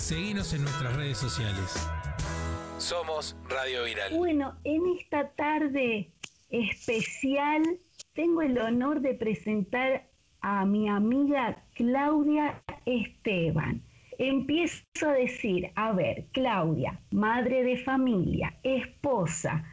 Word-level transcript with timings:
Seguinos 0.00 0.54
en 0.54 0.62
nuestras 0.62 0.96
redes 0.96 1.18
sociales. 1.18 1.88
Somos 2.78 3.36
Radio 3.48 3.84
Viral. 3.84 4.16
Bueno, 4.16 4.56
en 4.64 4.80
esta 4.98 5.28
tarde 5.28 6.10
especial 6.48 7.62
tengo 8.14 8.40
el 8.40 8.58
honor 8.58 9.02
de 9.02 9.14
presentar 9.14 10.08
a 10.40 10.64
mi 10.64 10.88
amiga 10.88 11.62
Claudia 11.74 12.62
Esteban. 12.86 13.82
Empiezo 14.18 14.82
a 15.06 15.12
decir, 15.12 15.70
a 15.76 15.92
ver, 15.92 16.24
Claudia, 16.32 16.98
madre 17.10 17.62
de 17.62 17.76
familia, 17.76 18.58
esposa, 18.62 19.64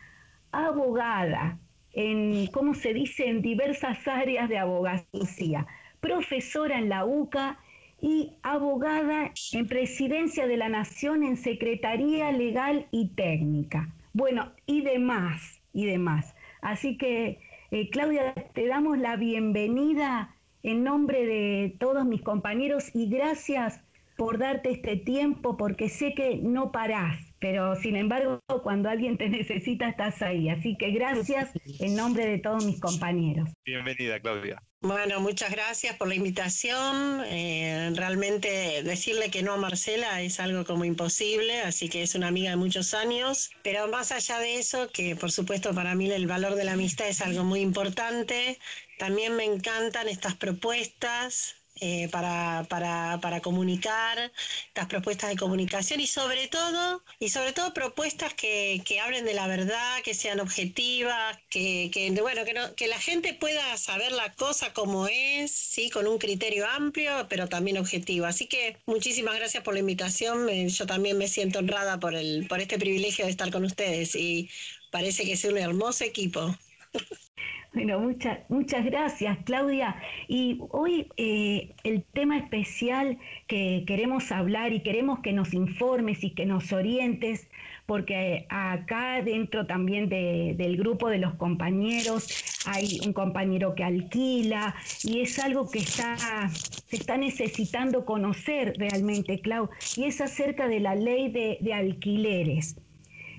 abogada, 0.51 1.57
en, 1.93 2.47
¿cómo 2.47 2.73
se 2.75 2.93
dice?, 2.93 3.27
en 3.27 3.41
diversas 3.41 4.05
áreas 4.07 4.49
de 4.49 4.57
abogacía, 4.57 5.65
profesora 6.01 6.77
en 6.77 6.89
la 6.89 7.05
UCA 7.05 7.59
y 8.01 8.33
abogada 8.43 9.31
en 9.53 9.67
Presidencia 9.67 10.47
de 10.47 10.57
la 10.57 10.69
Nación 10.69 11.23
en 11.23 11.37
Secretaría 11.37 12.31
Legal 12.31 12.87
y 12.91 13.09
Técnica. 13.09 13.93
Bueno, 14.13 14.51
y 14.65 14.81
demás, 14.81 15.61
y 15.73 15.85
demás. 15.85 16.35
Así 16.61 16.97
que, 16.97 17.39
eh, 17.71 17.89
Claudia, 17.89 18.33
te 18.53 18.67
damos 18.67 18.97
la 18.97 19.15
bienvenida 19.15 20.35
en 20.63 20.83
nombre 20.83 21.25
de 21.25 21.75
todos 21.79 22.05
mis 22.05 22.21
compañeros 22.21 22.93
y 22.93 23.09
gracias 23.09 23.81
por 24.15 24.37
darte 24.37 24.71
este 24.71 24.97
tiempo 24.97 25.57
porque 25.57 25.89
sé 25.89 26.13
que 26.13 26.37
no 26.37 26.71
parás 26.71 27.27
pero 27.39 27.75
sin 27.75 27.95
embargo 27.95 28.41
cuando 28.63 28.89
alguien 28.89 29.17
te 29.17 29.29
necesita 29.29 29.89
estás 29.89 30.21
ahí. 30.21 30.49
Así 30.49 30.75
que 30.77 30.91
gracias 30.91 31.51
en 31.79 31.95
nombre 31.95 32.25
de 32.25 32.39
todos 32.39 32.65
mis 32.65 32.79
compañeros. 32.79 33.49
Bienvenida, 33.65 34.19
Claudia. 34.19 34.61
Bueno, 34.79 35.19
muchas 35.19 35.51
gracias 35.51 35.97
por 35.97 36.07
la 36.07 36.15
invitación. 36.15 37.23
Eh, 37.25 37.91
realmente 37.95 38.83
decirle 38.83 39.31
que 39.31 39.41
no 39.41 39.53
a 39.53 39.57
Marcela 39.57 40.21
es 40.21 40.39
algo 40.39 40.65
como 40.65 40.85
imposible, 40.85 41.61
así 41.61 41.89
que 41.89 42.03
es 42.03 42.13
una 42.15 42.27
amiga 42.27 42.51
de 42.51 42.57
muchos 42.57 42.93
años. 42.93 43.49
Pero 43.63 43.87
más 43.87 44.11
allá 44.11 44.39
de 44.39 44.59
eso, 44.59 44.89
que 44.91 45.15
por 45.15 45.31
supuesto 45.31 45.73
para 45.73 45.95
mí 45.95 46.11
el 46.11 46.27
valor 46.27 46.55
de 46.55 46.63
la 46.63 46.73
amistad 46.73 47.07
es 47.07 47.21
algo 47.21 47.43
muy 47.43 47.61
importante, 47.61 48.59
también 48.99 49.35
me 49.35 49.45
encantan 49.45 50.07
estas 50.09 50.35
propuestas 50.35 51.56
eh, 51.81 52.09
para, 52.09 52.65
para, 52.69 53.19
para, 53.21 53.41
comunicar, 53.41 54.31
estas 54.67 54.87
propuestas 54.87 55.29
de 55.29 55.37
comunicación 55.37 55.99
y 55.99 56.07
sobre 56.07 56.47
todo, 56.47 57.03
y 57.19 57.29
sobre 57.29 57.53
todo 57.53 57.73
propuestas 57.73 58.33
que, 58.33 58.81
que 58.85 58.99
hablen 58.99 59.25
de 59.25 59.33
la 59.33 59.47
verdad, 59.47 60.01
que 60.03 60.13
sean 60.13 60.39
objetivas, 60.39 61.37
que, 61.49 61.89
que 61.93 62.09
bueno, 62.21 62.43
que, 62.45 62.53
no, 62.53 62.75
que 62.75 62.87
la 62.87 62.99
gente 62.99 63.33
pueda 63.33 63.77
saber 63.77 64.11
la 64.11 64.33
cosa 64.33 64.73
como 64.73 65.07
es, 65.07 65.51
sí, 65.51 65.89
con 65.89 66.07
un 66.07 66.17
criterio 66.17 66.67
amplio, 66.67 67.27
pero 67.29 67.47
también 67.47 67.77
objetivo. 67.77 68.25
Así 68.25 68.47
que 68.47 68.77
muchísimas 68.85 69.35
gracias 69.35 69.63
por 69.63 69.73
la 69.73 69.79
invitación. 69.81 70.47
Yo 70.67 70.85
también 70.85 71.17
me 71.17 71.27
siento 71.27 71.59
honrada 71.59 71.99
por 71.99 72.15
el, 72.15 72.47
por 72.47 72.59
este 72.61 72.77
privilegio 72.79 73.25
de 73.25 73.31
estar 73.31 73.51
con 73.51 73.65
ustedes 73.65 74.15
y 74.15 74.49
parece 74.89 75.23
que 75.25 75.33
es 75.33 75.43
un 75.45 75.57
hermoso 75.57 76.03
equipo. 76.03 76.55
Bueno, 77.73 77.99
muchas, 77.99 78.39
muchas 78.49 78.85
gracias, 78.85 79.37
Claudia. 79.45 79.97
Y 80.27 80.59
hoy 80.71 81.09
eh, 81.17 81.75
el 81.83 82.03
tema 82.05 82.37
especial 82.37 83.19
que 83.47 83.83
queremos 83.85 84.31
hablar 84.31 84.73
y 84.73 84.81
queremos 84.81 85.19
que 85.19 85.33
nos 85.33 85.53
informes 85.53 86.23
y 86.23 86.31
que 86.31 86.45
nos 86.45 86.73
orientes, 86.73 87.49
porque 87.85 88.47
acá 88.49 89.21
dentro 89.21 89.67
también 89.67 90.09
del 90.09 90.77
grupo 90.77 91.09
de 91.09 91.19
los 91.19 91.35
compañeros 91.35 92.27
hay 92.65 92.99
un 93.05 93.13
compañero 93.13 93.75
que 93.75 93.83
alquila 93.83 94.75
y 95.03 95.21
es 95.21 95.37
algo 95.37 95.69
que 95.69 95.79
está, 95.79 96.17
se 96.49 96.95
está 96.95 97.17
necesitando 97.17 98.05
conocer 98.05 98.73
realmente, 98.77 99.39
Clau, 99.41 99.69
y 99.95 100.05
es 100.05 100.19
acerca 100.21 100.67
de 100.67 100.79
la 100.79 100.95
ley 100.95 101.31
de, 101.31 101.57
de 101.61 101.73
alquileres. 101.73 102.81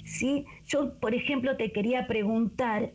¿Sí? 0.05 0.47
Yo, 0.67 0.99
por 1.01 1.15
ejemplo, 1.15 1.57
te 1.57 1.73
quería 1.73 2.07
preguntar 2.07 2.93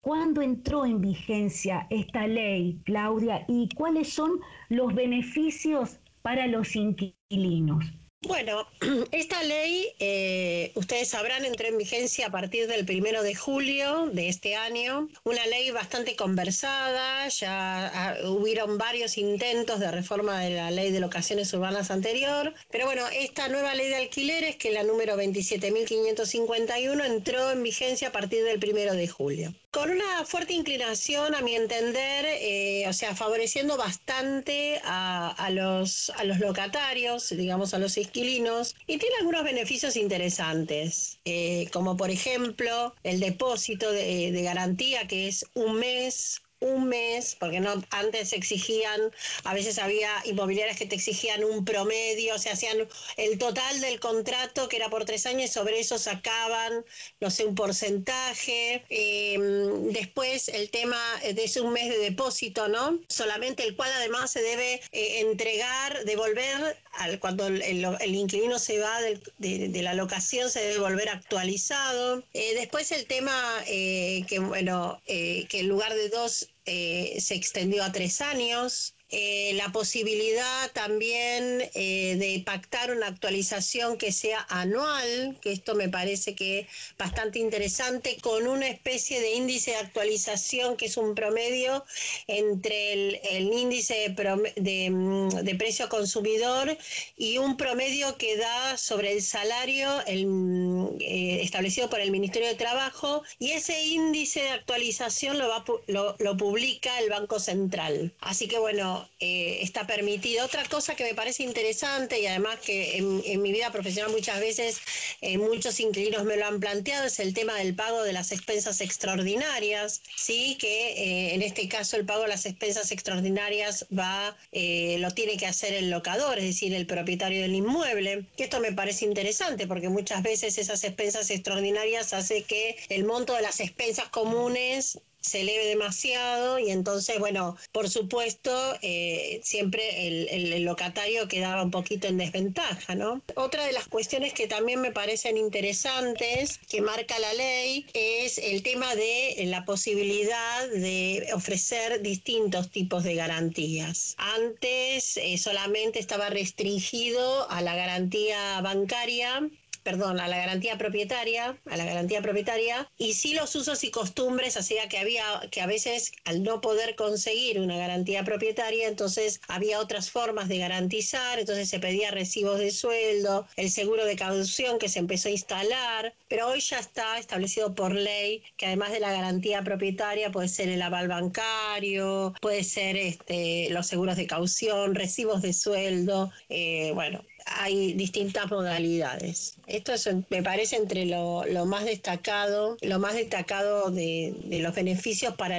¿Cuándo 0.00 0.42
entró 0.42 0.86
en 0.86 1.00
vigencia 1.00 1.86
esta 1.90 2.26
ley, 2.26 2.80
Claudia, 2.84 3.44
y 3.48 3.68
cuáles 3.74 4.12
son 4.12 4.40
los 4.68 4.94
beneficios 4.94 5.98
para 6.22 6.46
los 6.46 6.76
inquilinos? 6.76 7.84
Bueno, 8.22 8.66
esta 9.12 9.42
ley, 9.44 9.94
eh, 10.00 10.72
ustedes 10.74 11.08
sabrán, 11.08 11.44
entró 11.44 11.68
en 11.68 11.78
vigencia 11.78 12.26
a 12.26 12.30
partir 12.30 12.66
del 12.66 12.84
primero 12.84 13.22
de 13.22 13.36
julio 13.36 14.06
de 14.12 14.28
este 14.28 14.56
año. 14.56 15.08
Una 15.22 15.46
ley 15.46 15.70
bastante 15.70 16.16
conversada, 16.16 17.28
ya 17.28 17.86
ah, 17.86 18.16
hubieron 18.28 18.76
varios 18.76 19.18
intentos 19.18 19.78
de 19.78 19.92
reforma 19.92 20.40
de 20.40 20.50
la 20.50 20.72
ley 20.72 20.90
de 20.90 20.98
locaciones 20.98 21.52
urbanas 21.52 21.92
anterior. 21.92 22.54
Pero 22.70 22.86
bueno, 22.86 23.04
esta 23.12 23.48
nueva 23.48 23.74
ley 23.74 23.88
de 23.88 23.96
alquileres, 23.96 24.56
que 24.56 24.68
es 24.68 24.74
la 24.74 24.82
número 24.82 25.16
27.551, 25.16 27.06
entró 27.06 27.52
en 27.52 27.62
vigencia 27.62 28.08
a 28.08 28.12
partir 28.12 28.42
del 28.42 28.58
primero 28.58 28.94
de 28.94 29.06
julio. 29.06 29.54
Con 29.70 29.90
una 29.90 30.24
fuerte 30.24 30.54
inclinación, 30.54 31.34
a 31.34 31.42
mi 31.42 31.54
entender, 31.54 32.24
eh, 32.26 32.86
o 32.88 32.92
sea, 32.94 33.14
favoreciendo 33.14 33.76
bastante 33.76 34.80
a, 34.82 35.50
los, 35.52 36.10
a 36.16 36.24
los 36.24 36.38
locatarios, 36.38 37.28
digamos, 37.30 37.74
a 37.74 37.78
los 37.78 37.98
inquilinos 37.98 38.74
y 38.86 38.98
tiene 38.98 39.16
algunos 39.18 39.44
beneficios 39.44 39.96
interesantes, 39.96 41.20
eh, 41.26 41.68
como 41.70 41.96
por 41.98 42.10
ejemplo 42.10 42.94
el 43.02 43.20
depósito 43.20 43.92
de, 43.92 44.32
de 44.32 44.42
garantía 44.42 45.06
que 45.06 45.28
es 45.28 45.44
un 45.54 45.78
mes 45.78 46.40
un 46.60 46.88
mes, 46.88 47.36
porque 47.38 47.60
no 47.60 47.82
antes 47.90 48.32
exigían, 48.32 49.00
a 49.44 49.54
veces 49.54 49.78
había 49.78 50.10
inmobiliarias 50.24 50.76
que 50.76 50.86
te 50.86 50.96
exigían 50.96 51.44
un 51.44 51.64
promedio, 51.64 52.38
se 52.38 52.50
hacían 52.50 52.88
el 53.16 53.38
total 53.38 53.80
del 53.80 54.00
contrato 54.00 54.68
que 54.68 54.76
era 54.76 54.90
por 54.90 55.04
tres 55.04 55.26
años, 55.26 55.50
sobre 55.50 55.78
eso 55.78 55.98
sacaban, 55.98 56.84
no 57.20 57.30
sé, 57.30 57.44
un 57.44 57.54
porcentaje. 57.54 58.84
Em, 58.88 59.92
después 59.92 60.48
el 60.48 60.70
tema 60.70 61.00
de 61.22 61.44
ese 61.44 61.60
un 61.60 61.72
mes 61.72 61.88
de 61.88 61.98
depósito, 61.98 62.68
¿no? 62.68 62.98
Solamente 63.08 63.64
el 63.64 63.76
cual 63.76 63.90
además 63.94 64.30
se 64.30 64.42
debe 64.42 64.80
eh, 64.92 65.20
entregar, 65.20 66.04
devolver 66.04 66.76
al, 66.92 67.20
cuando 67.20 67.46
el, 67.46 68.14
inquilino 68.14 68.58
se 68.58 68.78
va 68.78 69.00
de, 69.00 69.82
la 69.82 69.94
locación, 69.94 70.50
se 70.50 70.60
debe 70.60 70.78
volver 70.78 71.08
actualizado. 71.08 72.24
Eh, 72.34 72.54
después 72.54 72.90
el 72.92 73.06
tema 73.06 73.62
eh, 73.66 74.24
que, 74.28 74.40
bueno, 74.40 75.00
que 75.06 75.46
en 75.52 75.68
lugar 75.68 75.94
de 75.94 76.08
dos 76.08 76.47
eh, 76.68 77.20
se 77.20 77.34
extendió 77.34 77.82
a 77.82 77.92
tres 77.92 78.20
años. 78.20 78.94
Eh, 79.10 79.52
la 79.54 79.72
posibilidad 79.72 80.70
también 80.72 81.62
eh, 81.74 82.16
de 82.18 82.42
pactar 82.44 82.90
una 82.90 83.06
actualización 83.06 83.96
que 83.96 84.12
sea 84.12 84.44
anual, 84.50 85.38
que 85.40 85.52
esto 85.52 85.74
me 85.74 85.88
parece 85.88 86.34
que 86.34 86.60
es 86.60 86.66
bastante 86.98 87.38
interesante, 87.38 88.18
con 88.20 88.46
una 88.46 88.68
especie 88.68 89.18
de 89.20 89.32
índice 89.32 89.70
de 89.70 89.78
actualización 89.78 90.76
que 90.76 90.86
es 90.86 90.98
un 90.98 91.14
promedio 91.14 91.86
entre 92.26 92.92
el, 92.92 93.50
índice 93.50 94.14
de, 94.56 94.90
mm, 94.90 95.28
de, 95.42 95.54
precio 95.54 95.88
consumidor 95.88 96.76
y 97.16 97.38
un 97.38 97.56
promedio 97.56 98.18
que 98.18 98.36
da 98.36 98.76
sobre 98.76 99.12
el 99.12 99.22
salario 99.22 99.88
mm, 100.06 100.98
establecido 101.00 101.88
por 101.88 102.00
el 102.00 102.10
Ministerio 102.10 102.48
de 102.48 102.56
Trabajo 102.56 103.22
y 103.38 103.52
ese 103.52 103.86
índice 103.86 104.40
de 104.40 104.50
actualización 104.50 105.38
lo, 105.38 105.48
va, 105.48 105.64
lo, 105.86 106.14
lo 106.18 106.36
publica 106.36 106.98
el 107.00 107.08
Banco 107.08 107.40
Central. 107.40 108.12
Así 108.20 108.48
que 108.48 108.58
bueno, 108.58 108.97
eh, 109.20 109.58
está 109.62 109.86
permitido. 109.86 110.44
Otra 110.44 110.64
cosa 110.64 110.94
que 110.94 111.04
me 111.04 111.14
parece 111.14 111.42
interesante 111.42 112.20
y 112.20 112.26
además 112.26 112.58
que 112.60 112.98
en, 112.98 113.42
mi 113.42 113.52
vida 113.52 113.70
profesional 113.70 114.12
muchas 114.12 114.40
veces 114.40 114.80
eh, 115.20 115.38
muchos 115.38 115.78
inquilinos 115.80 116.24
me 116.24 116.36
lo 116.36 116.46
han 116.46 116.60
planteado 116.60 117.06
es 117.06 117.18
el 117.20 117.34
tema 117.34 117.54
del 117.56 117.74
pago 117.74 118.02
de 118.02 118.12
las 118.12 118.32
expensas 118.32 118.80
extraordinarias, 118.80 120.00
sí, 120.16 120.56
que 120.60 120.92
eh, 120.92 121.34
en 121.34 121.42
este 121.42 121.68
caso 121.68 121.96
el 121.96 122.04
pago 122.04 122.22
de 122.22 122.28
las 122.28 122.46
expensas 122.46 122.90
extraordinarias 122.90 123.86
va, 123.96 124.36
lo 124.52 125.10
tiene 125.12 125.36
que 125.36 125.46
hacer 125.46 125.74
el 125.74 125.90
locador, 125.90 126.38
es 126.38 126.44
decir, 126.44 126.74
el 126.74 126.86
propietario 126.86 127.42
del 127.42 127.54
inmueble. 127.54 128.24
Que 128.36 128.44
esto 128.44 128.60
me 128.60 128.72
parece 128.72 129.04
interesante 129.04 129.66
porque 129.66 129.88
muchas 129.88 130.22
veces 130.22 130.58
esas 130.58 130.82
expensas 130.84 131.30
extraordinarias 131.30 132.12
hace 132.12 132.42
que 132.42 132.76
el 132.88 133.04
monto 133.04 133.34
de 133.34 133.42
las 133.42 133.60
expensas 133.60 134.08
comunes 134.08 134.98
se 135.20 135.40
eleve 135.40 135.66
demasiado 135.66 136.58
y 136.58 136.70
entonces, 136.70 137.18
bueno, 137.18 137.56
por 137.72 137.88
supuesto, 137.88 138.52
eh, 138.82 139.40
siempre 139.42 140.06
el, 140.06 140.64
locatario 140.64 141.28
quedaba 141.28 141.62
un 141.62 141.70
poquito 141.70 142.08
en 142.08 142.18
desventaja, 142.18 142.94
¿no? 142.94 143.22
Otra 143.36 143.64
de 143.64 143.72
las 143.72 143.88
cuestiones 143.88 144.32
que 144.32 144.46
también 144.46 144.80
me 144.80 144.92
parecen 144.92 145.36
interesantes 145.36 146.58
que 146.68 146.80
marca 146.80 147.18
la 147.18 147.32
ley 147.34 147.86
es 147.94 148.38
el 148.38 148.62
tema 148.62 148.94
de 148.94 149.36
la 149.46 149.64
posibilidad 149.64 150.68
de 150.68 151.28
ofrecer 151.32 152.02
distintos 152.02 152.70
tipos 152.70 153.04
de 153.04 153.14
garantías. 153.14 154.14
Antes 154.18 155.16
eh, 155.16 155.38
solamente 155.38 155.98
estaba 155.98 156.28
restringido 156.28 157.48
a 157.50 157.62
la 157.62 157.76
garantía 157.76 158.60
bancaria 158.60 159.48
perdón, 159.82 160.20
a 160.20 160.28
la 160.28 160.38
garantía 160.38 160.78
propietaria, 160.78 161.56
a 161.70 161.76
la 161.76 161.84
garantía 161.84 162.22
propietaria, 162.22 162.90
y 162.98 163.14
sí 163.14 163.34
los 163.34 163.54
usos 163.54 163.84
y 163.84 163.90
costumbres, 163.90 164.56
hacía 164.56 164.88
que 164.88 164.98
había, 164.98 165.24
que 165.50 165.60
a 165.60 165.66
veces 165.66 166.12
al 166.24 166.42
no 166.42 166.60
poder 166.60 166.94
conseguir 166.96 167.60
una 167.60 167.76
garantía 167.76 168.24
propietaria, 168.24 168.88
entonces 168.88 169.40
había 169.48 169.80
otras 169.80 170.10
formas 170.10 170.48
de 170.48 170.58
garantizar, 170.58 171.38
entonces 171.38 171.68
se 171.68 171.80
pedía 171.80 172.10
recibos 172.10 172.58
de 172.58 172.70
sueldo, 172.70 173.46
el 173.56 173.70
seguro 173.70 174.04
de 174.04 174.16
caución 174.16 174.78
que 174.78 174.88
se 174.88 174.98
empezó 174.98 175.28
a 175.28 175.32
instalar, 175.32 176.14
pero 176.28 176.48
hoy 176.48 176.60
ya 176.60 176.78
está 176.78 177.18
establecido 177.18 177.74
por 177.74 177.94
ley 177.94 178.42
que 178.56 178.66
además 178.66 178.92
de 178.92 179.00
la 179.00 179.12
garantía 179.12 179.62
propietaria 179.62 180.30
puede 180.30 180.48
ser 180.48 180.68
el 180.68 180.82
aval 180.82 181.08
bancario, 181.08 182.34
puede 182.40 182.64
ser 182.64 182.96
este, 182.96 183.68
los 183.70 183.86
seguros 183.86 184.16
de 184.16 184.26
caución, 184.26 184.94
recibos 184.94 185.42
de 185.42 185.52
sueldo, 185.52 186.30
eh, 186.48 186.92
bueno, 186.94 187.24
hay 187.56 187.92
distintas 187.94 188.50
modalidades. 188.50 189.58
Esto 189.66 189.92
me 190.30 190.42
parece 190.42 190.76
entre 190.76 191.06
lo, 191.06 191.44
más 191.66 191.84
destacado, 191.84 192.76
lo 192.82 192.98
más 192.98 193.14
destacado 193.14 193.90
de, 193.90 194.34
los 194.60 194.74
beneficios 194.74 195.34
para, 195.34 195.58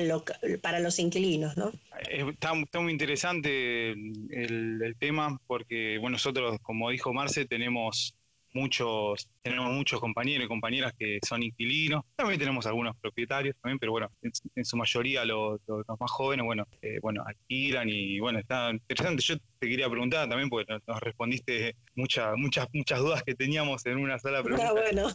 para 0.62 0.80
los 0.80 1.00
inquilinos, 1.00 1.58
¿no? 1.58 1.72
Está, 2.10 2.54
muy 2.54 2.92
interesante 2.92 3.92
el, 3.92 4.82
el, 4.82 4.96
tema 4.98 5.40
porque 5.48 5.98
bueno, 6.00 6.14
nosotros, 6.14 6.58
como 6.62 6.90
dijo 6.90 7.14
Marce, 7.14 7.46
tenemos 7.46 8.16
muchos, 8.54 9.30
tenemos 9.42 9.72
muchos 9.72 10.00
compañeros 10.00 10.46
y 10.46 10.48
compañeras 10.48 10.94
que 10.98 11.20
son 11.28 11.44
inquilinos, 11.44 12.04
también 12.16 12.40
tenemos 12.40 12.66
algunos 12.66 12.96
propietarios 12.98 13.56
también, 13.62 13.80
pero 13.80 13.92
bueno, 13.92 14.12
en, 14.22 14.66
su 14.66 14.78
mayoría 14.78 15.26
los, 15.26 15.60
más 16.00 16.12
jóvenes, 16.12 16.46
bueno, 16.46 16.68
eh, 16.82 17.00
bueno, 17.02 17.24
alquilan 17.26 17.90
y 17.90 18.20
bueno, 18.20 18.40
está 18.40 18.72
interesante. 18.72 19.22
Yo 19.24 19.36
te 19.60 19.68
quería 19.68 19.90
preguntar 19.90 20.28
también, 20.28 20.50
porque 20.50 20.80
nos, 20.88 21.00
respondiste 21.00 21.76
muchas, 21.96 22.34
muchas, 22.38 22.68
muchas 22.74 23.00
dudas 23.00 23.24
que 23.24 23.36
teníamos 23.36 23.86
en 23.86 23.98
una 23.98 24.20
sola 24.20 24.44
pregunta. 24.44 24.72
bueno. 24.74 25.08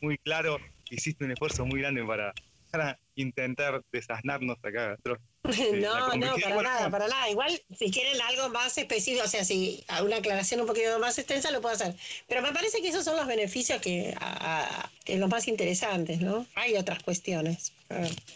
muy 0.00 0.18
claro, 0.18 0.58
hiciste 0.90 1.24
un 1.24 1.32
esfuerzo 1.32 1.64
muy 1.66 1.80
grande 1.80 2.04
para, 2.04 2.32
para 2.70 2.98
intentar 3.14 3.82
desasnarnos 3.92 4.58
acá. 4.62 4.96
No, 5.80 6.14
no, 6.16 6.34
para 6.36 6.62
nada, 6.62 6.90
para 6.90 7.08
nada. 7.08 7.30
Igual, 7.30 7.60
si 7.76 7.90
quieren 7.90 8.20
algo 8.20 8.50
más 8.50 8.76
específico, 8.76 9.24
o 9.24 9.28
sea, 9.28 9.44
si 9.44 9.82
una 10.04 10.16
aclaración 10.16 10.60
un 10.60 10.66
poquito 10.66 10.98
más 10.98 11.18
extensa, 11.18 11.50
lo 11.50 11.60
puedo 11.60 11.74
hacer. 11.74 11.94
Pero 12.28 12.42
me 12.42 12.52
parece 12.52 12.80
que 12.80 12.88
esos 12.88 13.04
son 13.04 13.16
los 13.16 13.26
beneficios 13.26 13.80
que, 13.80 14.14
los 15.06 15.28
más 15.28 15.48
interesantes, 15.48 16.20
¿no? 16.20 16.46
Hay 16.54 16.74
otras 16.74 17.02
cuestiones. 17.02 17.72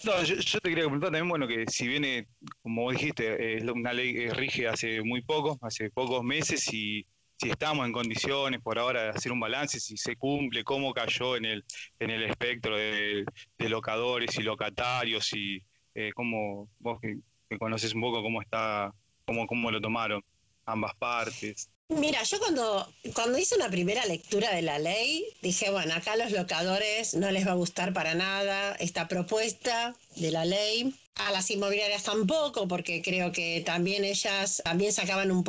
No, 0.02 0.22
yo, 0.24 0.36
te 0.60 0.68
quería 0.68 0.84
comentar 0.84 1.08
también, 1.08 1.28
bueno, 1.28 1.46
que 1.46 1.64
si 1.68 1.86
viene, 1.86 2.26
como 2.62 2.90
dijiste, 2.90 3.56
es 3.56 3.62
una 3.62 3.92
ley 3.92 4.12
que 4.14 4.34
rige 4.34 4.66
hace 4.66 5.02
muy 5.02 5.20
poco, 5.20 5.58
hace 5.62 5.90
pocos 5.90 6.24
meses 6.24 6.66
y 6.72 7.06
si 7.40 7.50
estamos 7.50 7.86
en 7.86 7.92
condiciones 7.92 8.60
por 8.60 8.78
ahora 8.78 9.04
de 9.04 9.08
hacer 9.10 9.30
un 9.30 9.40
balance, 9.40 9.78
si 9.78 9.96
se 9.96 10.16
cumple, 10.16 10.64
cómo 10.64 10.92
cayó 10.92 11.36
en 11.36 11.44
el, 11.44 11.64
en 12.00 12.10
el 12.10 12.24
espectro 12.24 12.76
de, 12.76 13.24
de 13.58 13.68
locadores 13.68 14.36
y 14.38 14.42
locatarios 14.42 15.32
y 15.34 15.62
eh, 15.94 16.10
cómo 16.14 16.68
vos 16.78 17.00
que, 17.00 17.18
conoces 17.58 17.94
un 17.94 18.00
poco 18.00 18.22
cómo 18.22 18.42
está, 18.42 18.92
cómo, 19.26 19.46
cómo 19.46 19.70
lo 19.70 19.80
tomaron 19.80 20.24
ambas 20.66 20.94
partes. 20.96 21.70
Mira, 21.88 22.22
yo 22.22 22.38
cuando, 22.38 22.88
cuando 23.14 23.38
hice 23.38 23.56
una 23.56 23.68
primera 23.68 24.04
lectura 24.06 24.52
de 24.54 24.62
la 24.62 24.78
ley, 24.78 25.26
dije, 25.42 25.70
bueno, 25.70 25.94
acá 25.94 26.14
a 26.14 26.16
los 26.16 26.32
locadores 26.32 27.14
no 27.14 27.30
les 27.30 27.46
va 27.46 27.52
a 27.52 27.56
gustar 27.56 27.92
para 27.92 28.14
nada 28.14 28.74
esta 28.76 29.06
propuesta 29.06 29.94
de 30.16 30.30
la 30.30 30.44
ley. 30.44 30.94
A 31.16 31.30
las 31.30 31.48
inmobiliarias 31.50 32.02
tampoco, 32.02 32.66
porque 32.66 33.00
creo 33.00 33.30
que 33.30 33.62
también 33.64 34.04
ellas 34.04 34.62
también 34.64 34.92
sacaban 34.92 35.30
un, 35.30 35.44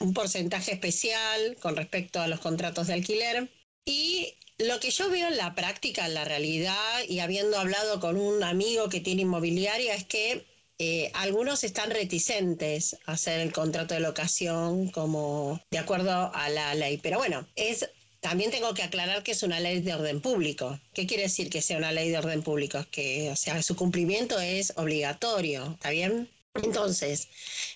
un 0.00 0.14
porcentaje 0.14 0.72
especial 0.72 1.56
con 1.60 1.74
respecto 1.74 2.20
a 2.20 2.28
los 2.28 2.38
contratos 2.38 2.86
de 2.86 2.92
alquiler. 2.92 3.50
Y 3.84 4.34
lo 4.58 4.80
que 4.80 4.90
yo 4.90 5.08
veo 5.08 5.28
en 5.28 5.36
la 5.36 5.54
práctica, 5.54 6.06
en 6.06 6.14
la 6.14 6.24
realidad, 6.24 7.02
y 7.08 7.20
habiendo 7.20 7.58
hablado 7.58 8.00
con 8.00 8.16
un 8.16 8.42
amigo 8.42 8.88
que 8.88 9.00
tiene 9.00 9.22
inmobiliaria, 9.22 9.94
es 9.94 10.04
que 10.04 10.44
eh, 10.80 11.10
algunos 11.14 11.64
están 11.64 11.90
reticentes 11.90 12.96
a 13.06 13.12
hacer 13.12 13.40
el 13.40 13.52
contrato 13.52 13.94
de 13.94 14.00
locación 14.00 14.88
como 14.90 15.60
de 15.70 15.78
acuerdo 15.78 16.32
a 16.34 16.48
la 16.48 16.74
ley. 16.74 16.98
Pero 16.98 17.18
bueno, 17.18 17.46
es 17.56 17.88
también 18.20 18.50
tengo 18.50 18.74
que 18.74 18.82
aclarar 18.82 19.22
que 19.22 19.32
es 19.32 19.42
una 19.42 19.60
ley 19.60 19.80
de 19.80 19.94
orden 19.94 20.20
público. 20.20 20.78
¿Qué 20.92 21.06
quiere 21.06 21.24
decir 21.24 21.50
que 21.50 21.62
sea 21.62 21.78
una 21.78 21.92
ley 21.92 22.10
de 22.10 22.18
orden 22.18 22.42
público? 22.42 22.84
Que, 22.90 23.30
o 23.30 23.36
sea, 23.36 23.62
su 23.62 23.76
cumplimiento 23.76 24.38
es 24.40 24.72
obligatorio, 24.76 25.72
¿está 25.74 25.90
bien? 25.90 26.28
Entonces, 26.62 27.28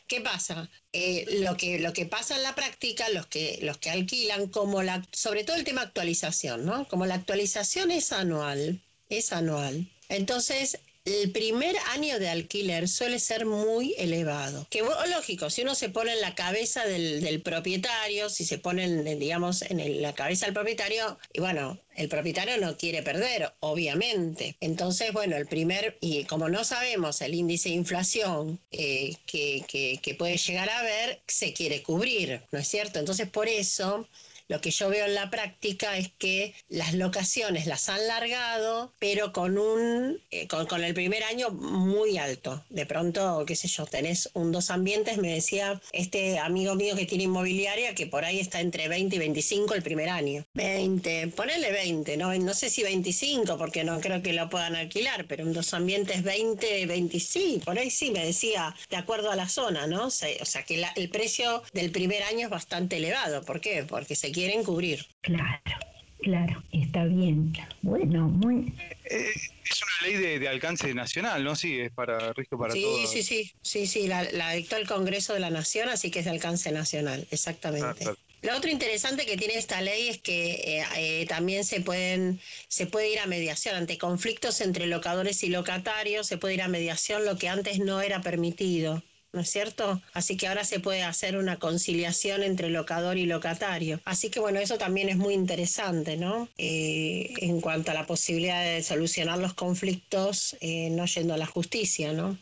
¿qué 0.07 0.21
pasa? 0.21 0.71
Eh, 0.93 1.41
lo, 1.41 1.57
que, 1.57 1.79
lo 1.79 1.93
que 1.93 2.07
pasa 2.07 2.37
en 2.37 2.43
la 2.43 2.55
práctica, 2.55 3.09
los 3.11 3.27
que, 3.27 3.59
los 3.63 3.79
que 3.79 3.91
alquilan, 3.91 4.49
como 4.49 4.83
la, 4.83 5.07
sobre 5.13 5.45
todo 5.45 5.57
el 5.57 5.65
tema 5.65 5.83
actualización, 5.83 6.65
¿no? 6.65 6.87
Como 6.89 7.07
la 7.07 7.15
actualización 7.15 7.91
es 7.91 8.13
anual, 8.13 8.81
es 9.09 9.33
anual. 9.33 9.89
Entonces, 10.09 10.79
el 11.05 11.33
primer 11.33 11.77
año 11.91 12.21
de 12.21 12.29
alquiler 12.29 12.89
suele 12.89 13.19
ser 13.19 13.45
muy 13.45 13.95
elevado. 13.99 14.67
Que 14.71 14.83
lógico, 14.83 15.51
si 15.51 15.63
uno 15.63 15.75
se 15.75 15.89
pone 15.89 16.13
en 16.13 16.21
la 16.21 16.35
cabeza 16.35 16.85
del, 16.85 17.43
propietario, 17.43 18.29
si 18.29 18.45
se 18.45 18.59
pone, 18.59 18.85
en, 18.85 19.19
digamos, 19.19 19.63
en 19.63 20.01
la 20.01 20.15
cabeza 20.15 20.47
del 20.47 20.55
propietario, 20.55 21.19
y 21.33 21.41
bueno, 21.41 21.79
el 21.97 22.09
propietario 22.09 22.57
no 22.59 22.77
quiere 22.77 23.03
perder, 23.03 23.53
obviamente. 23.61 24.57
Entonces, 24.61 25.13
bueno, 25.13 25.37
el 25.37 25.47
primer, 25.47 25.99
y 26.01 26.25
como 26.25 26.49
no 26.49 26.63
sabemos 26.63 27.21
el 27.21 27.35
índice 27.35 27.71
de 27.71 27.75
inflación 27.75 28.61
eh, 28.71 29.17
que, 29.27 29.99
que 30.01 30.15
puede 30.15 30.37
llegar 30.37 30.71
a 30.71 30.79
haber, 30.79 31.21
se 31.27 31.53
quiere 31.53 31.83
cubrir, 31.83 32.43
¿no 32.53 32.61
es 32.61 32.69
cierto? 32.69 33.01
Entonces, 33.01 33.29
por 33.29 33.49
eso 33.49 34.07
lo 34.53 34.61
que 34.61 34.71
yo 34.71 34.91
veo 34.91 35.07
en 35.07 35.15
la 35.15 35.31
práctica 35.31 35.97
es 35.97 36.11
que 36.19 36.53
las 36.69 36.93
locaciones 36.93 37.67
las 37.67 37.89
han 37.89 38.07
largado, 38.07 38.93
pero 38.99 39.33
con 39.33 39.57
un 39.57 40.21
eh, 40.31 40.47
con, 40.47 40.85
el 40.85 40.93
primer 40.93 41.25
año 41.25 41.49
muy 41.49 42.19
alto. 42.19 42.63
De 42.69 42.85
pronto, 42.85 43.45
qué 43.47 43.57
sé 43.57 43.67
yo, 43.69 43.87
tenés 43.87 44.29
un 44.35 44.53
dos 44.53 44.69
ambientes, 44.69 45.17
me 45.17 45.33
decía 45.33 45.81
este 45.93 46.39
amigo 46.39 46.75
mío 46.75 46.95
que 46.97 47.07
tiene 47.07 47.25
inmobiliaria 47.25 47.95
que 47.95 48.07
por 48.07 48.27
ahí 48.27 48.41
está 48.41 48.61
entre 48.61 48.89
20 48.89 49.17
y 49.17 49.19
25 49.21 49.73
el 49.75 49.83
primer 49.83 50.11
año. 50.11 50.45
20, 50.53 51.29
ponele 51.29 51.73
20, 51.73 52.19
no, 52.19 52.35
no 52.35 52.53
sé 52.53 52.69
si 52.69 52.83
25 52.83 53.57
porque 53.57 53.85
no 53.85 54.03
creo 54.03 54.23
que 54.23 54.35
lo 54.35 54.51
puedan 54.51 54.77
alquilar, 54.77 55.25
pero 55.29 55.45
un 55.45 55.55
dos 55.55 55.73
ambientes 55.73 56.23
20, 56.23 56.85
25, 56.85 57.65
por 57.65 57.79
ahí 57.79 57.91
sí 57.91 58.11
me 58.11 58.27
decía, 58.27 58.77
de 58.91 58.99
acuerdo 58.99 59.31
a 59.31 59.37
la 59.37 59.49
zona, 59.49 59.87
¿no? 59.87 60.09
O 60.09 60.11
sea, 60.11 60.63
que 60.67 60.85
el 60.97 61.09
precio 61.09 61.63
del 61.73 61.91
primer 61.91 62.23
año 62.25 62.45
es 62.45 62.51
bastante 62.51 62.99
elevado. 62.99 63.43
¿Por 63.45 63.63
qué? 63.63 63.85
Porque 63.89 64.15
se 64.15 64.31
quiere 64.31 64.42
quieren 64.43 64.65
cubrir. 64.65 65.07
Claro, 65.21 65.79
claro, 66.21 66.63
está 66.73 67.05
bien. 67.05 67.53
Bueno, 67.83 68.29
muy... 68.29 68.75
Eh, 69.05 69.31
es 69.65 69.83
una 69.83 70.09
ley 70.09 70.39
de, 70.39 70.49
alcance 70.49 70.93
nacional, 70.95 71.45
¿no? 71.45 71.55
Sí, 71.55 71.79
es 71.79 71.93
para 71.93 72.33
riesgo 72.33 72.59
para 72.59 72.75
sí, 72.75 72.85
Sí, 73.07 73.23
sí, 73.23 73.53
sí, 73.63 73.87
sí, 73.87 74.09
la, 74.09 74.53
dictó 74.53 74.77
el 74.77 74.89
Congreso 74.89 75.33
de 75.35 75.41
la 75.41 75.51
Nación, 75.51 75.89
así 75.89 76.11
que 76.11 76.19
es 76.19 76.25
de 76.25 76.33
alcance 76.33 76.73
nacional, 76.73 77.27
exactamente. 77.31 78.05
Ah, 78.07 78.15
Lo 78.43 78.57
otro 78.57 78.71
interesante 78.71 79.27
que 79.27 79.37
tiene 79.37 79.55
esta 79.55 79.81
ley 79.81 80.09
es 80.09 80.19
que 80.19 80.55
eh, 80.55 80.85
eh, 80.97 81.27
también 81.27 81.65
se 81.65 81.81
pueden 81.81 82.41
se 82.67 82.87
puede 82.87 83.13
ir 83.13 83.21
a 83.21 83.27
mediación 83.27 83.77
ante 83.77 83.97
conflictos 83.97 84.61
entre 84.61 84.87
locadores 84.87 85.45
y 85.45 85.51
locatarios, 85.51 86.27
se 86.27 86.37
puede 86.37 86.55
ir 86.55 86.63
a 86.63 86.69
mediación 86.69 87.25
lo 87.25 87.39
que 87.39 87.49
antes 87.49 87.79
no 87.79 88.01
era 88.01 88.21
permitido. 88.23 89.03
¿No 89.33 89.41
es 89.41 89.51
cierto? 89.51 90.01
Así 90.13 90.37
que 90.37 90.47
ahora 90.47 90.65
se 90.65 90.81
puede 90.81 91.03
hacer 91.03 91.37
una 91.37 91.59
conciliación 91.59 92.43
entre 92.43 92.71
locador 92.71 93.17
y 93.17 93.27
locatario. 93.27 94.01
Así 94.05 94.31
que 94.31 94.41
bueno, 94.41 94.61
eso 94.61 94.79
también 94.79 95.09
es 95.09 95.17
muy 95.17 95.35
interesante, 95.35 96.17
¿no? 96.17 96.49
Eh, 96.59 97.33
en 97.39 97.61
cuanto 97.61 97.91
a 97.91 97.95
la 97.95 98.07
posibilidad 98.07 98.63
de 98.63 98.83
solucionar 98.83 99.39
los 99.39 99.55
conflictos 99.55 100.57
eh, 100.61 100.91
no 100.91 101.07
yendo 101.07 101.35
a 101.35 101.39
la 101.39 101.47
justicia, 101.47 102.13
¿no? 102.13 102.39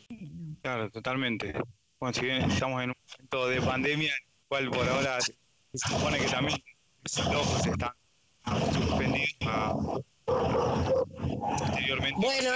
Claro, 0.61 0.89
totalmente. 0.89 1.53
Bueno, 1.99 2.13
si 2.13 2.25
bien 2.25 2.49
estamos 2.51 2.83
en 2.83 2.89
un 2.89 2.95
momento 3.07 3.47
de 3.47 3.61
pandemia, 3.61 4.13
cual 4.47 4.69
por 4.69 4.87
ahora 4.87 5.19
se 5.21 5.33
supone 5.73 6.19
que 6.19 6.27
también 6.27 6.61
los 7.03 7.33
locos 7.33 7.65
están 7.65 7.91
suspendidos 8.73 9.90
bueno, 12.17 12.51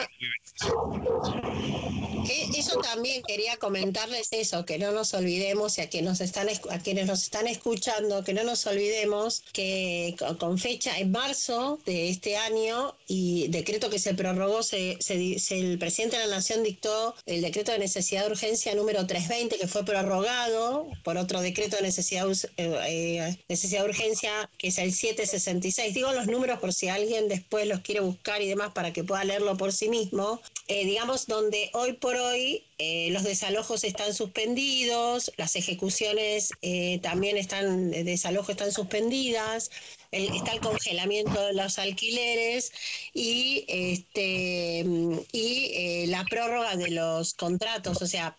e, 2.29 2.49
eso 2.57 2.79
también 2.79 3.21
quería 3.23 3.57
comentarles 3.57 4.29
eso, 4.31 4.65
que 4.65 4.77
no 4.77 4.91
nos 4.91 5.13
olvidemos 5.13 5.77
y 5.77 5.81
a, 5.81 6.01
nos 6.01 6.21
están, 6.21 6.47
a 6.49 6.79
quienes 6.79 7.07
nos 7.07 7.23
están 7.23 7.47
escuchando, 7.47 8.23
que 8.23 8.33
no 8.33 8.43
nos 8.43 8.65
olvidemos 8.65 9.43
que 9.53 10.15
con 10.39 10.57
fecha 10.57 10.97
en 10.97 11.11
marzo 11.11 11.79
de 11.85 12.09
este 12.09 12.37
año 12.37 12.95
y 13.07 13.47
decreto 13.49 13.89
que 13.89 13.99
se 13.99 14.13
prorrogó, 14.13 14.63
se, 14.63 14.97
el 15.09 15.77
presidente 15.77 16.17
de 16.17 16.27
la 16.27 16.35
Nación 16.35 16.63
dictó 16.63 17.15
el 17.25 17.41
decreto 17.41 17.71
de 17.71 17.79
necesidad 17.79 18.25
de 18.25 18.31
urgencia 18.31 18.73
número 18.75 19.05
320 19.05 19.57
que 19.57 19.67
fue 19.67 19.85
prorrogado 19.85 20.87
por 21.03 21.17
otro 21.17 21.41
decreto 21.41 21.77
de 21.77 21.83
necesidad, 21.83 22.27
eh, 22.57 22.79
eh, 22.87 23.37
necesidad 23.49 23.83
de 23.83 23.89
urgencia 23.89 24.49
que 24.57 24.69
es 24.69 24.77
el 24.77 24.93
766. 24.93 25.93
Digo 25.93 26.11
los 26.13 26.27
números 26.27 26.59
por 26.59 26.73
si 26.73 26.87
alguien 26.87 27.27
después 27.27 27.67
los 27.67 27.81
quiere 27.81 28.01
buscar 28.01 28.41
y 28.41 28.47
demás 28.47 28.71
para 28.73 28.93
que 28.93 29.03
pueda 29.03 29.23
leerlo 29.25 29.57
por 29.57 29.73
sí 29.73 29.89
mismo, 29.89 30.41
eh, 30.67 30.85
digamos, 30.85 31.27
donde 31.27 31.69
hoy 31.73 31.93
por 31.93 32.15
hoy 32.15 32.63
eh, 32.77 33.09
los 33.11 33.23
desalojos 33.23 33.83
están 33.83 34.13
suspendidos, 34.13 35.31
las 35.37 35.55
ejecuciones 35.55 36.51
eh, 36.61 36.99
también 37.01 37.37
están, 37.37 37.91
de 37.91 38.03
desalojo 38.03 38.51
están 38.51 38.71
suspendidas, 38.71 39.69
está 40.11 40.53
el 40.53 40.61
congelamiento 40.61 41.41
de 41.41 41.53
los 41.53 41.77
alquileres 41.77 42.71
y, 43.13 43.65
este, 43.67 44.85
y 45.33 46.05
la 46.07 46.23
prórroga 46.23 46.75
de 46.77 46.91
los 46.91 47.33
contratos. 47.33 48.01
O 48.01 48.07
sea, 48.07 48.37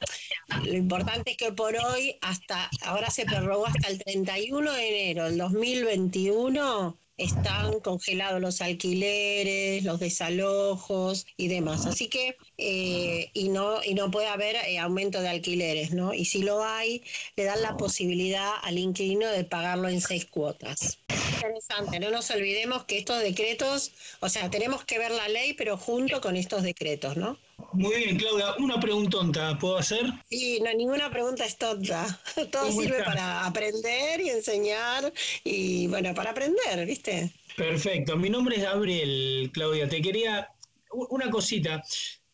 lo 0.64 0.74
importante 0.74 1.32
es 1.32 1.36
que 1.36 1.52
por 1.52 1.76
hoy, 1.76 2.16
hasta 2.22 2.70
ahora 2.82 3.10
se 3.10 3.26
prorrogó 3.26 3.66
hasta 3.66 3.88
el 3.88 3.98
31 3.98 4.72
de 4.72 4.88
enero 4.88 5.24
del 5.24 5.38
2021 5.38 6.98
están 7.18 7.80
congelados 7.80 8.40
los 8.40 8.60
alquileres, 8.60 9.84
los 9.84 10.00
desalojos 10.00 11.26
y 11.36 11.48
demás. 11.48 11.86
Así 11.86 12.08
que, 12.08 12.36
eh, 12.58 13.30
y, 13.32 13.48
no, 13.48 13.82
y 13.82 13.94
no 13.94 14.10
puede 14.10 14.28
haber 14.28 14.56
eh, 14.56 14.78
aumento 14.78 15.20
de 15.20 15.28
alquileres, 15.28 15.92
¿no? 15.92 16.12
Y 16.12 16.26
si 16.26 16.42
lo 16.42 16.64
hay, 16.64 17.02
le 17.36 17.44
dan 17.44 17.62
la 17.62 17.76
posibilidad 17.76 18.52
al 18.62 18.78
inquilino 18.78 19.28
de 19.28 19.44
pagarlo 19.44 19.88
en 19.88 20.00
seis 20.00 20.26
cuotas. 20.26 20.98
Interesante, 21.34 22.00
no 22.00 22.10
nos 22.10 22.30
olvidemos 22.30 22.84
que 22.84 22.98
estos 22.98 23.20
decretos, 23.20 23.92
o 24.20 24.28
sea, 24.28 24.50
tenemos 24.50 24.84
que 24.84 24.98
ver 24.98 25.10
la 25.10 25.28
ley, 25.28 25.52
pero 25.54 25.76
junto 25.76 26.20
con 26.20 26.36
estos 26.36 26.62
decretos, 26.62 27.16
¿no? 27.16 27.38
Muy 27.72 27.94
bien, 27.96 28.16
Claudia. 28.16 28.54
Una 28.58 28.78
preguntonta, 28.80 29.58
¿puedo 29.58 29.78
hacer? 29.78 30.06
Sí, 30.30 30.60
no, 30.60 30.72
ninguna 30.74 31.10
pregunta 31.10 31.44
es 31.44 31.58
tonta. 31.58 32.06
Todo 32.52 32.70
sirve 32.70 33.02
para 33.02 33.46
aprender 33.46 34.20
y 34.20 34.30
enseñar 34.30 35.12
y, 35.44 35.86
bueno, 35.86 36.14
para 36.14 36.30
aprender, 36.30 36.86
¿viste? 36.86 37.32
Perfecto. 37.56 38.16
Mi 38.16 38.30
nombre 38.30 38.56
es 38.56 38.62
Gabriel, 38.62 39.50
Claudia. 39.52 39.88
Te 39.88 40.00
quería 40.00 40.48
una 40.90 41.30
cosita. 41.30 41.82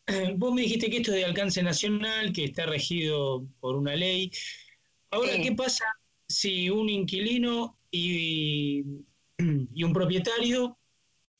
Vos 0.37 0.53
me 0.53 0.63
dijiste 0.63 0.91
que 0.91 0.99
esto 0.99 1.13
es 1.13 1.19
de 1.19 1.25
alcance 1.25 1.63
nacional, 1.63 2.33
que 2.33 2.45
está 2.45 2.67
regido 2.67 3.45
por 3.61 3.77
una 3.77 3.95
ley. 3.95 4.31
Ahora, 5.11 5.41
¿qué 5.41 5.53
pasa 5.53 5.85
si 6.27 6.71
un 6.71 6.89
inquilino 6.89 7.79
y, 7.91 8.83
y 9.39 9.85
un 9.85 9.93
propietario 9.93 10.79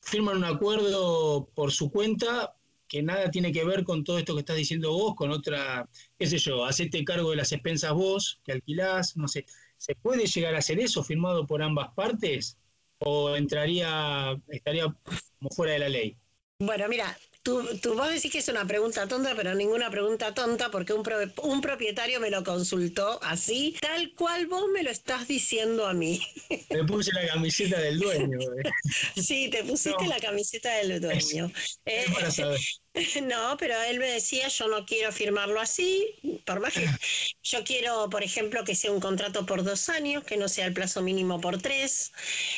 firman 0.03 0.39
un 0.39 0.45
acuerdo 0.45 1.49
por 1.55 1.73
su 1.73 1.91
cuenta 1.91 2.55
que 2.93 3.03
nada 3.03 3.31
tiene 3.31 3.53
que 3.53 3.65
ver 3.65 3.85
con 3.85 4.05
todo 4.05 4.19
esto 4.19 4.35
que 4.35 4.41
estás 4.41 4.57
diciendo 4.57 4.93
vos, 4.93 5.15
con 5.15 5.31
otra, 5.31 5.89
qué 6.19 6.27
sé 6.27 6.37
yo, 6.37 6.67
hacete 6.67 7.03
cargo 7.07 7.31
de 7.31 7.37
las 7.37 7.51
expensas 7.51 7.95
vos, 7.95 8.39
que 8.45 8.53
alquilás, 8.53 9.17
no 9.17 9.29
sé. 9.29 9.47
¿Se 9.79 9.95
puede 9.95 10.27
llegar 10.27 10.55
a 10.55 10.59
hacer 10.59 10.79
eso 10.79 11.03
firmado 11.03 11.47
por 11.47 11.63
ambas 11.63 11.89
partes? 11.95 12.59
¿O 12.99 13.35
entraría, 13.35 14.39
estaría 14.49 14.95
como 15.39 15.51
fuera 15.57 15.73
de 15.73 15.79
la 15.79 15.89
ley? 15.89 16.19
Bueno, 16.59 16.87
mira, 16.87 17.17
Tú, 17.43 17.67
tú 17.81 17.95
vos 17.95 18.09
decís 18.09 18.31
que 18.31 18.39
es 18.39 18.49
una 18.49 18.65
pregunta 18.65 19.09
tonta, 19.09 19.35
pero 19.35 19.53
ninguna 19.55 19.91
pregunta 19.91 20.33
tonta 20.33 20.71
porque 20.71 20.93
un, 20.93 21.03
un 21.43 21.61
propietario 21.61 22.21
me 22.21 22.31
lo 22.31 22.45
consultó 22.45 23.21
así, 23.23 23.77
tal 23.81 24.15
cual 24.15 24.47
vos 24.47 24.69
me 24.73 24.85
lo 24.85 24.91
estás 24.91 25.27
diciendo 25.27 25.87
a 25.87 25.93
mí. 25.93 26.21
Me 26.71 26.85
puse 26.85 27.11
la 27.13 27.27
camiseta 27.27 27.81
del 27.81 27.99
dueño. 27.99 28.39
Eh. 28.39 28.71
Sí, 29.17 29.51
te 29.51 29.65
pusiste 29.65 30.07
la 30.07 30.21
camiseta 30.21 30.73
del 30.77 31.01
dueño. 31.01 31.51
Eh, 31.85 32.05
para 32.15 32.31
saber. 32.31 32.61
No, 33.23 33.57
pero 33.59 33.81
él 33.83 33.99
me 33.99 34.07
decía, 34.07 34.49
yo 34.49 34.69
no 34.69 34.85
quiero 34.85 35.13
firmarlo 35.13 35.61
así, 35.61 36.15
por 36.45 36.61
más 36.61 36.73
que 36.75 36.87
yo 37.43 37.65
quiero, 37.65 38.11
por 38.11 38.23
ejemplo, 38.23 38.65
que 38.65 38.75
sea 38.75 38.93
un 38.93 39.01
contrato 39.01 39.47
por 39.47 39.65
dos 39.65 39.89
años, 39.89 40.25
que 40.25 40.37
no 40.37 40.49
sea 40.49 40.67
el 40.67 40.75
plazo 40.75 41.03
mínimo 41.03 41.41
por 41.41 41.61
tres. 41.61 42.13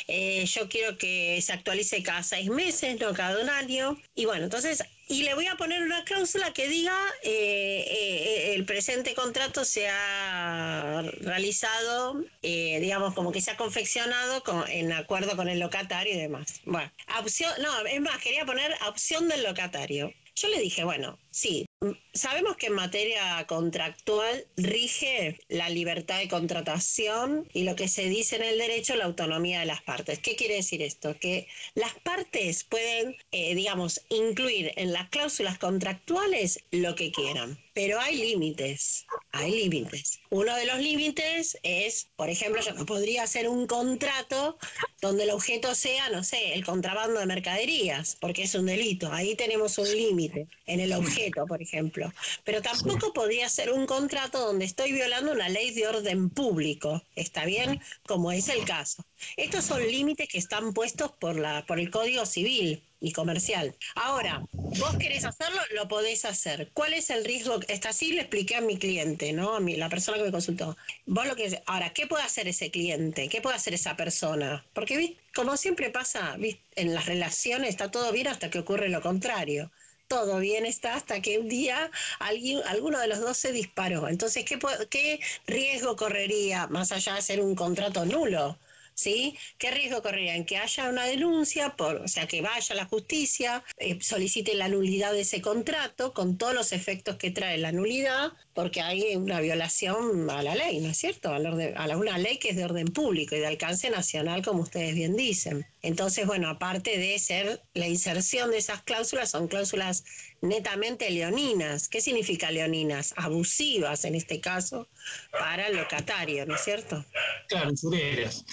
Eh, 0.07 0.45
yo 0.45 0.67
quiero 0.69 0.97
que 0.97 1.41
se 1.41 1.53
actualice 1.53 2.03
cada 2.03 2.23
seis 2.23 2.49
meses, 2.49 2.99
no 2.99 3.13
cada 3.13 3.41
un 3.41 3.49
año. 3.49 3.97
Y 4.15 4.25
bueno, 4.25 4.45
entonces 4.45 4.83
y 5.07 5.21
le 5.21 5.35
voy 5.35 5.45
a 5.45 5.55
poner 5.55 5.83
una 5.83 6.03
cláusula 6.03 6.51
que 6.51 6.67
diga 6.67 6.97
eh, 7.21 7.85
eh, 7.87 8.55
el 8.55 8.65
presente 8.65 9.13
contrato 9.13 9.63
se 9.63 9.87
ha 9.87 11.03
realizado, 11.21 12.23
eh, 12.41 12.79
digamos, 12.79 13.13
como 13.13 13.31
que 13.31 13.41
se 13.41 13.51
ha 13.51 13.57
confeccionado 13.57 14.41
con, 14.43 14.67
en 14.67 14.91
acuerdo 14.91 15.35
con 15.35 15.47
el 15.47 15.59
locatario 15.59 16.15
y 16.15 16.17
demás. 16.17 16.61
Bueno, 16.65 16.91
opción, 17.19 17.51
no, 17.61 17.85
es 17.85 18.01
más, 18.01 18.17
quería 18.17 18.45
poner 18.45 18.73
opción 18.87 19.27
del 19.27 19.43
locatario. 19.43 20.11
Yo 20.37 20.49
le 20.49 20.59
dije, 20.59 20.83
bueno, 20.83 21.17
sí, 21.31 21.65
sabemos 22.13 22.57
que 22.57 22.67
en 22.67 22.73
materia 22.73 23.45
contractual 23.47 24.45
rige 24.57 25.39
la 25.47 25.69
libertad 25.69 26.19
de 26.19 26.27
contratación 26.27 27.47
y 27.53 27.63
lo 27.63 27.77
que 27.77 27.87
se 27.87 28.09
dice 28.09 28.35
en 28.35 28.43
el 28.43 28.57
derecho, 28.57 28.97
la 28.97 29.05
autonomía 29.05 29.61
de 29.61 29.65
las 29.65 29.81
partes. 29.81 30.19
¿Qué 30.19 30.35
quiere 30.35 30.55
decir 30.55 30.81
esto? 30.81 31.17
Que 31.19 31.47
las 31.73 31.93
partes 31.95 32.65
pueden, 32.65 33.15
eh, 33.31 33.55
digamos, 33.55 34.01
incluir 34.09 34.73
en 34.75 34.91
las 34.91 35.09
cláusulas 35.09 35.57
contractuales 35.57 36.65
lo 36.71 36.95
que 36.95 37.13
quieran, 37.13 37.57
pero 37.75 37.99
hay 37.99 38.15
límites, 38.15 39.05
hay 39.33 39.51
límites. 39.51 40.21
Uno 40.29 40.55
de 40.55 40.65
los 40.65 40.79
límites 40.79 41.57
es, 41.61 42.07
por 42.15 42.29
ejemplo, 42.29 42.61
yo 42.61 42.73
no 42.73 42.85
podría 42.85 43.23
hacer 43.23 43.49
un 43.49 43.67
contrato 43.67 44.57
donde 45.01 45.23
el 45.23 45.31
objeto 45.31 45.75
sea, 45.75 46.09
no 46.09 46.23
sé, 46.23 46.53
el 46.53 46.65
contrabando 46.65 47.19
de 47.19 47.25
mercaderías, 47.25 48.15
porque 48.21 48.43
es 48.43 48.55
un 48.55 48.67
delito. 48.67 49.11
Ahí 49.11 49.35
tenemos 49.35 49.77
un 49.77 49.91
límite 49.91 50.47
en 50.67 50.79
el 50.79 50.93
objeto, 50.93 51.45
por 51.47 51.61
ejemplo. 51.61 52.13
Pero 52.45 52.61
tampoco 52.61 53.11
podría 53.11 53.49
ser 53.49 53.73
un 53.73 53.85
contrato 53.85 54.39
donde 54.39 54.63
estoy 54.63 54.93
violando 54.93 55.33
una 55.33 55.49
ley 55.49 55.71
de 55.71 55.85
orden 55.85 56.29
público. 56.29 57.03
¿Está 57.17 57.43
bien? 57.43 57.81
Como 58.07 58.31
es 58.31 58.47
el 58.47 58.63
caso. 58.63 59.03
Estos 59.35 59.65
son 59.65 59.85
límites 59.85 60.29
que 60.29 60.37
están 60.37 60.73
puestos 60.73 61.11
por, 61.11 61.35
la, 61.35 61.65
por 61.65 61.81
el 61.81 61.91
Código 61.91 62.25
Civil 62.25 62.81
y 63.05 63.11
comercial. 63.11 63.75
Ahora, 63.93 64.43
vos 64.51 64.97
querés 64.97 65.25
hacerlo, 65.25 65.61
lo 65.75 65.87
podés 65.87 66.25
hacer. 66.25 66.71
¿Cuál 66.73 66.93
es 66.93 67.11
el 67.11 67.23
riesgo? 67.23 67.59
Esta 67.67 67.93
sí 67.93 68.13
le 68.13 68.21
expliqué 68.21 68.55
a 68.55 68.61
mi 68.61 68.77
cliente, 68.77 69.31
¿no? 69.31 69.55
A 69.55 69.59
mí, 69.59 69.75
la 69.75 69.89
persona 69.89 70.17
que 70.17 70.23
me 70.23 70.31
consultó. 70.31 70.75
Vos 71.05 71.27
lo 71.27 71.35
que 71.35 71.61
ahora, 71.67 71.91
¿qué 71.91 72.07
puede 72.07 72.23
hacer 72.23 72.47
ese 72.47 72.71
cliente? 72.71 73.29
¿Qué 73.29 73.41
puede 73.41 73.55
hacer 73.55 73.75
esa 73.75 73.95
persona? 73.95 74.65
Porque 74.73 75.17
como 75.35 75.55
siempre 75.55 75.91
pasa, 75.91 76.35
en 76.75 76.93
las 76.95 77.05
relaciones 77.05 77.69
está 77.69 77.91
todo 77.91 78.11
bien 78.11 78.27
hasta 78.27 78.49
que 78.49 78.59
ocurre 78.59 78.89
lo 78.89 79.01
contrario 79.01 79.71
todo 80.07 80.37
bien 80.37 80.67
está 80.67 80.93
hasta 80.93 81.19
que 81.19 81.39
un 81.39 81.49
día 81.49 81.89
alguien, 82.19 82.61
alguno 82.67 82.99
de 82.99 83.07
los 83.07 83.19
dos 83.19 83.37
se 83.37 83.51
disparó. 83.51 84.07
Entonces, 84.07 84.45
¿qué, 84.45 84.59
¿qué 84.89 85.19
riesgo 85.47 85.95
correría 85.95 86.67
más 86.67 86.91
allá 86.91 87.15
de 87.15 87.23
ser 87.23 87.41
un 87.41 87.55
contrato 87.55 88.05
nulo? 88.05 88.59
¿Sí? 88.95 89.37
¿Qué 89.57 89.71
riesgo 89.71 90.01
correría? 90.01 90.35
En 90.35 90.45
que 90.45 90.57
haya 90.57 90.89
una 90.89 91.05
denuncia, 91.05 91.75
por, 91.75 91.97
o 91.97 92.07
sea, 92.07 92.27
que 92.27 92.41
vaya 92.41 92.73
a 92.73 92.75
la 92.75 92.85
justicia, 92.85 93.63
eh, 93.77 93.99
solicite 94.01 94.55
la 94.55 94.69
nulidad 94.69 95.13
de 95.13 95.21
ese 95.21 95.41
contrato 95.41 96.13
con 96.13 96.37
todos 96.37 96.53
los 96.53 96.71
efectos 96.71 97.17
que 97.17 97.31
trae 97.31 97.57
la 97.57 97.71
nulidad, 97.71 98.33
porque 98.53 98.81
hay 98.81 99.15
una 99.15 99.39
violación 99.41 100.29
a 100.29 100.41
la 100.41 100.55
ley, 100.55 100.79
¿no 100.79 100.89
es 100.89 100.97
cierto? 100.97 101.29
A, 101.29 101.37
a 101.37 101.97
una 101.97 102.17
ley 102.17 102.37
que 102.39 102.49
es 102.49 102.55
de 102.55 102.65
orden 102.65 102.87
público 102.87 103.35
y 103.35 103.39
de 103.39 103.47
alcance 103.47 103.89
nacional, 103.89 104.43
como 104.43 104.61
ustedes 104.61 104.95
bien 104.95 105.15
dicen. 105.15 105.65
Entonces, 105.85 106.25
bueno, 106.25 106.49
aparte 106.49 106.97
de 106.97 107.19
ser 107.19 107.61
la 107.75 107.87
inserción 107.87 108.49
de 108.49 108.57
esas 108.57 108.81
cláusulas, 108.81 109.29
son 109.29 109.47
cláusulas 109.47 110.03
netamente 110.41 111.11
leoninas. 111.11 111.89
¿Qué 111.89 112.01
significa 112.01 112.49
leoninas? 112.49 113.13
Abusivas 113.17 114.03
en 114.03 114.15
este 114.15 114.41
caso 114.41 114.87
para 115.29 115.67
el 115.67 115.77
locatario, 115.77 116.43
¿no 116.47 116.55
es 116.55 116.63
cierto? 116.63 117.05
Claro, 117.49 117.71
usureras. 117.71 118.43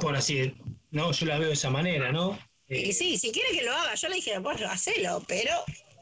Por 0.00 0.16
así, 0.16 0.52
no, 0.90 1.12
yo 1.12 1.26
la 1.26 1.38
veo 1.38 1.48
de 1.48 1.54
esa 1.54 1.70
manera, 1.70 2.10
¿no? 2.10 2.36
y 2.68 2.92
sí, 2.92 3.16
si 3.16 3.30
quiere 3.30 3.56
que 3.56 3.64
lo 3.64 3.72
haga, 3.72 3.94
yo 3.94 4.08
le 4.08 4.16
dije, 4.16 4.38
bueno, 4.40 4.68
hacelo, 4.68 5.24
pero 5.26 5.52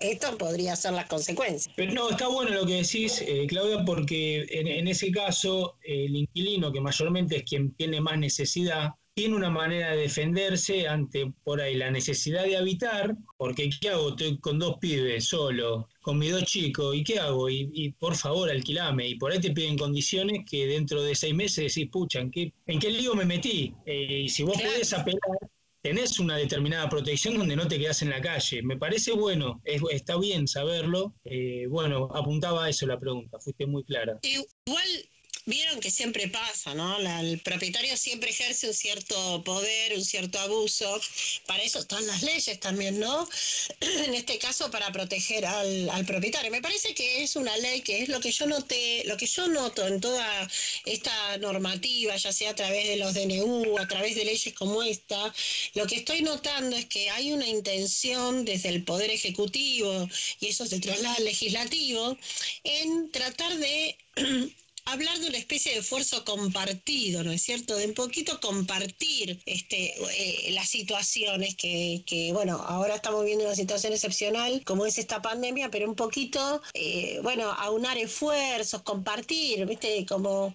esto 0.00 0.36
podría 0.38 0.74
ser 0.76 0.94
las 0.94 1.06
consecuencias. 1.06 1.72
Pero 1.76 1.92
no, 1.92 2.10
está 2.10 2.26
bueno 2.28 2.52
lo 2.52 2.64
que 2.64 2.76
decís, 2.76 3.22
eh, 3.24 3.46
Claudia, 3.46 3.84
porque 3.84 4.46
en, 4.48 4.66
en, 4.66 4.88
ese 4.88 5.12
caso 5.12 5.76
el 5.84 6.16
inquilino, 6.16 6.72
que 6.72 6.80
mayormente 6.80 7.36
es 7.36 7.42
quien 7.44 7.72
tiene 7.74 8.00
más 8.00 8.18
necesidad, 8.18 8.94
tiene 9.16 9.34
una 9.34 9.48
manera 9.48 9.92
de 9.92 10.02
defenderse 10.02 10.86
ante 10.86 11.32
por 11.42 11.58
ahí 11.58 11.74
la 11.74 11.90
necesidad 11.90 12.44
de 12.44 12.58
habitar, 12.58 13.16
porque 13.38 13.70
¿qué 13.80 13.88
hago? 13.88 14.10
Estoy 14.10 14.38
con 14.40 14.58
dos 14.58 14.76
pibes 14.78 15.24
solo, 15.24 15.88
con 16.02 16.18
mis 16.18 16.32
dos 16.32 16.44
chicos, 16.44 16.94
¿y 16.94 17.02
qué 17.02 17.18
hago? 17.18 17.48
Y, 17.48 17.94
por 17.98 18.14
favor, 18.14 18.50
alquilame. 18.50 19.08
Y 19.08 19.14
por 19.14 19.32
ahí 19.32 19.40
te 19.40 19.52
piden 19.52 19.78
condiciones 19.78 20.40
que 20.46 20.66
dentro 20.66 21.02
de 21.02 21.14
seis 21.14 21.34
meses 21.34 21.74
decís, 21.74 21.90
pucha, 21.90 22.20
¿en 22.20 22.30
qué, 22.30 22.52
en 22.66 22.78
qué 22.78 22.90
lío 22.90 23.14
me 23.14 23.24
metí? 23.24 23.72
Eh, 23.86 24.24
y 24.24 24.28
si 24.28 24.42
vos 24.42 24.60
podés 24.60 24.92
apelar, 24.92 25.38
tenés 25.80 26.18
una 26.18 26.36
determinada 26.36 26.86
protección 26.90 27.38
donde 27.38 27.56
no 27.56 27.66
te 27.66 27.78
quedás 27.78 28.02
en 28.02 28.10
la 28.10 28.20
calle. 28.20 28.62
Me 28.62 28.76
parece 28.76 29.12
bueno, 29.12 29.62
está 29.64 30.18
bien 30.18 30.46
saberlo. 30.46 31.14
Eh, 31.24 31.66
bueno, 31.70 32.10
apuntaba 32.12 32.66
a 32.66 32.68
eso 32.68 32.86
la 32.86 32.98
pregunta, 32.98 33.40
fuiste 33.40 33.64
muy 33.64 33.82
clara. 33.82 34.18
Igual 34.22 35.08
vieron 35.46 35.78
que 35.78 35.92
siempre 35.92 36.26
pasa, 36.28 36.74
¿no? 36.74 36.98
el 36.98 37.38
propietario 37.38 37.96
siempre 37.96 38.30
ejerce 38.30 38.66
un 38.66 38.74
cierto 38.74 39.42
poder, 39.44 39.94
un 39.94 40.04
cierto 40.04 40.40
abuso. 40.40 41.00
Para 41.46 41.62
eso 41.62 41.78
están 41.78 42.04
las 42.06 42.22
leyes 42.22 42.58
también, 42.58 42.98
¿no? 42.98 43.28
en 43.80 44.14
este 44.14 44.38
caso, 44.38 44.70
para 44.70 44.90
proteger 44.90 45.46
al, 45.46 45.88
al, 45.90 46.04
propietario. 46.04 46.50
Me 46.50 46.60
parece 46.60 46.94
que 46.94 47.22
es 47.22 47.36
una 47.36 47.56
ley 47.58 47.80
que 47.80 48.02
es 48.02 48.08
lo 48.08 48.20
que 48.20 48.32
yo 48.32 48.46
noté, 48.46 49.04
lo 49.06 49.16
que 49.16 49.26
yo 49.26 49.46
noto 49.46 49.86
en 49.86 50.00
toda 50.00 50.48
esta 50.84 51.38
normativa, 51.38 52.16
ya 52.16 52.32
sea 52.32 52.50
a 52.50 52.54
través 52.56 52.88
de 52.88 52.96
los 52.96 53.14
DNU, 53.14 53.78
a 53.78 53.86
través 53.86 54.16
de 54.16 54.24
leyes 54.24 54.52
como 54.54 54.82
esta, 54.82 55.32
lo 55.74 55.86
que 55.86 55.96
estoy 55.96 56.22
notando 56.22 56.76
es 56.76 56.86
que 56.86 57.08
hay 57.10 57.32
una 57.32 57.46
intención 57.46 58.44
desde 58.44 58.70
el 58.70 58.84
Poder 58.84 59.10
Ejecutivo, 59.10 60.08
y 60.40 60.48
eso 60.48 60.66
se 60.66 60.80
traslada 60.80 61.14
al 61.14 61.24
legislativo, 61.24 62.16
en 62.64 63.10
tratar 63.12 63.56
de 63.58 63.96
hablar 64.86 65.18
de 65.18 65.28
una 65.28 65.38
especie 65.38 65.72
de 65.72 65.80
esfuerzo 65.80 66.24
compartido, 66.24 67.24
¿no 67.24 67.32
es 67.32 67.42
cierto? 67.42 67.76
De 67.76 67.86
un 67.86 67.94
poquito 67.94 68.40
compartir 68.40 69.40
este, 69.44 69.94
eh, 70.16 70.52
las 70.52 70.68
situaciones 70.68 71.56
que, 71.56 72.02
que, 72.06 72.32
bueno, 72.32 72.64
ahora 72.66 72.94
estamos 72.94 73.24
viendo 73.24 73.44
una 73.44 73.56
situación 73.56 73.92
excepcional 73.92 74.62
como 74.64 74.86
es 74.86 74.98
esta 74.98 75.20
pandemia, 75.20 75.70
pero 75.70 75.88
un 75.88 75.96
poquito, 75.96 76.62
eh, 76.74 77.18
bueno, 77.22 77.50
aunar 77.52 77.98
esfuerzos, 77.98 78.82
compartir, 78.82 79.66
¿viste? 79.66 80.06
Como, 80.06 80.54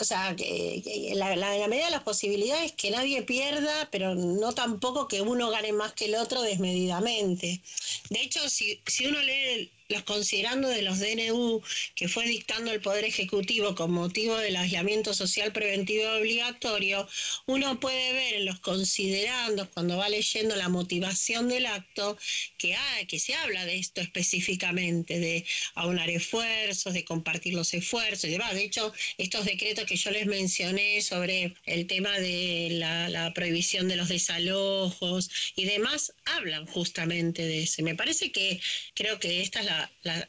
o 0.00 0.04
sea, 0.04 0.36
que, 0.36 1.12
la, 1.14 1.34
la, 1.34 1.68
medida 1.68 1.86
de 1.86 1.90
las 1.90 2.02
posibilidades 2.04 2.72
que 2.72 2.92
nadie 2.92 3.22
pierda, 3.22 3.88
pero 3.90 4.14
no 4.14 4.52
tampoco 4.52 5.08
que 5.08 5.22
uno 5.22 5.50
gane 5.50 5.72
más 5.72 5.92
que 5.92 6.04
el 6.04 6.14
otro 6.14 6.40
desmedidamente. 6.42 7.60
De 8.10 8.20
hecho, 8.20 8.48
si, 8.48 8.80
si 8.86 9.06
uno 9.06 9.20
lee 9.20 9.70
los 9.92 10.02
considerando 10.02 10.68
de 10.68 10.82
los 10.82 10.98
DNU 10.98 11.62
que 11.94 12.08
fue 12.08 12.26
dictando 12.26 12.72
el 12.72 12.80
Poder 12.80 13.04
Ejecutivo 13.04 13.74
con 13.74 13.92
motivo 13.92 14.36
del 14.36 14.56
aislamiento 14.56 15.14
social 15.14 15.52
preventivo 15.52 16.10
obligatorio, 16.18 17.08
uno 17.46 17.78
puede 17.80 18.12
ver 18.12 18.34
en 18.34 18.46
los 18.46 18.60
considerandos, 18.60 19.68
cuando 19.68 19.96
va 19.96 20.08
leyendo 20.08 20.56
la 20.56 20.68
motivación 20.68 21.48
del 21.48 21.66
acto, 21.66 22.16
que, 22.58 22.74
hay, 22.74 23.06
que 23.06 23.18
se 23.18 23.34
habla 23.34 23.64
de 23.64 23.76
esto 23.76 24.00
específicamente, 24.00 25.18
de 25.18 25.44
aunar 25.74 26.10
esfuerzos, 26.10 26.94
de 26.94 27.04
compartir 27.04 27.54
los 27.54 27.74
esfuerzos 27.74 28.24
y 28.24 28.32
demás. 28.32 28.54
De 28.54 28.64
hecho, 28.64 28.92
estos 29.18 29.44
decretos 29.44 29.84
que 29.84 29.96
yo 29.96 30.10
les 30.10 30.26
mencioné 30.26 31.02
sobre 31.02 31.54
el 31.66 31.86
tema 31.86 32.18
de 32.18 32.68
la, 32.72 33.08
la 33.08 33.32
prohibición 33.34 33.88
de 33.88 33.96
los 33.96 34.08
desalojos 34.08 35.30
y 35.56 35.64
demás, 35.64 36.14
hablan 36.24 36.66
justamente 36.66 37.42
de 37.42 37.62
eso. 37.62 37.82
Me 37.82 37.94
parece 37.94 38.32
que 38.32 38.60
creo 38.94 39.18
que 39.18 39.42
esta 39.42 39.60
es 39.60 39.66
la 39.66 39.81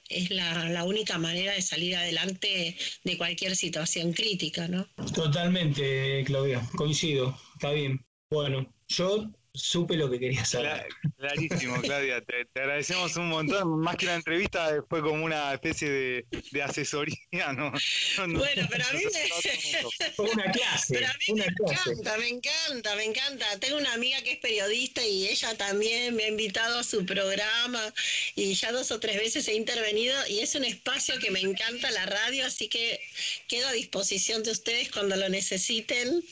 es 0.10 0.30
la, 0.30 0.84
única 0.84 1.18
manera 1.18 1.54
de 1.54 1.62
salir 1.62 1.96
adelante 1.96 2.76
de 3.04 3.18
cualquier 3.18 3.56
situación 3.56 4.14
crítica, 4.14 4.68
¿no? 4.68 4.88
Totalmente, 5.14 6.24
Claudia, 6.26 6.62
coincido, 6.76 7.38
está 7.56 7.72
bien. 7.72 8.06
Bueno, 8.30 8.74
yo 8.88 9.30
supe 9.54 9.96
lo 9.96 10.10
que 10.10 10.20
quería 10.20 10.44
saber. 10.46 10.88
clarísimo, 11.18 11.76
Claudia. 11.82 12.22
Te, 12.22 12.48
agradecemos 12.60 13.16
un 13.18 13.30
montón. 13.30 13.80
Más 13.80 13.98
que 13.98 14.08
la 14.08 14.16
entrevista, 14.16 14.84
fue 14.90 15.02
como 15.02 15.24
una 15.24 15.54
especie 15.54 15.90
de, 15.90 16.64
asesoría, 16.64 17.54
¿no? 17.54 17.72
Bueno, 18.18 18.68
pero 18.70 18.86
a 18.86 18.94
mí 18.94 19.04
me... 19.04 20.24
una 20.32 20.52
clase. 20.52 20.94
Pero 20.94 21.08
a 21.08 21.14
mí 21.14 21.40
me 21.40 21.46
encanta, 21.46 22.18
me 22.18 22.30
encanta, 22.30 22.96
me 22.96 23.04
encanta. 23.04 23.60
Tengo 23.60 23.78
una 23.78 23.94
amiga 23.94 24.22
que 24.24 24.34
es 24.34 24.38
periodista 24.40 25.06
y 25.06 25.28
ella 25.28 25.56
también 25.56 26.16
me 26.16 26.24
ha 26.24 26.28
invitado 26.30 26.80
a 26.80 26.84
su 26.84 27.06
programa 27.06 27.94
y 28.36 28.54
ya 28.54 28.72
dos 28.72 28.92
o 28.92 29.00
tres 29.00 29.18
veces 29.18 29.48
he 29.48 29.54
intervenido 29.54 30.16
y 30.30 30.40
es 30.40 30.56
un 30.56 30.66
espacio 30.66 31.20
que 31.20 31.32
me 31.32 31.42
encanta 31.42 31.92
la 31.92 32.06
radio, 32.06 32.46
así 32.46 32.70
que 32.70 33.00
quedo 33.48 33.68
a 33.68 33.74
disposición 33.74 34.42
de 34.44 34.52
ustedes 34.52 34.90
cuando 34.92 35.16
lo 35.16 35.30
necesiten. 35.30 36.24